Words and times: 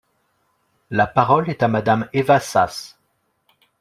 La 0.89 1.05
parole 1.05 1.47
est 1.51 1.61
à 1.61 1.67
Madame 1.67 2.09
Eva 2.11 2.39
Sas. 2.39 2.97